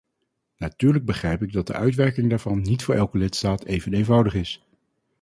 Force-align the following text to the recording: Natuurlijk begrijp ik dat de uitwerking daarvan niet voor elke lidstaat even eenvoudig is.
Natuurlijk 0.57 1.05
begrijp 1.05 1.41
ik 1.43 1.53
dat 1.53 1.67
de 1.67 1.73
uitwerking 1.73 2.29
daarvan 2.29 2.61
niet 2.61 2.83
voor 2.83 2.95
elke 2.95 3.17
lidstaat 3.17 3.63
even 3.65 3.93
eenvoudig 3.93 4.33
is. 4.33 4.65